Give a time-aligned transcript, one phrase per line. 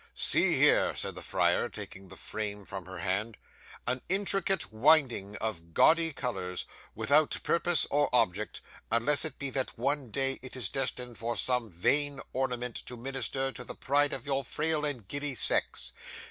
[0.15, 3.37] '"See here," said the friar, taking the frame from her hand,
[3.85, 10.09] "an intricate winding of gaudy colours, without purpose or object, unless it be that one
[10.09, 14.43] day it is destined for some vain ornament, to minister to the pride of your
[14.43, 15.93] frail and giddy sex.